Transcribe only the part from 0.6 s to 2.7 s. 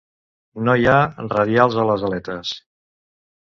No hi ha radials a les aletes.